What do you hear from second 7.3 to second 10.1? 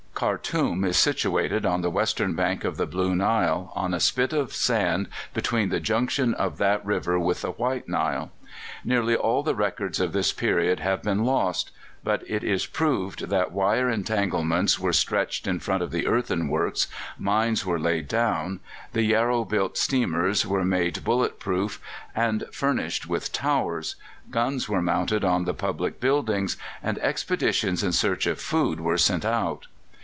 the White Nile. Nearly all the records